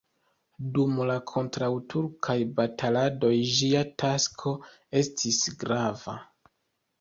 [0.75, 4.55] Dum la kontraŭturkaj bataladoj ĝia tasko
[5.03, 6.19] estis grava.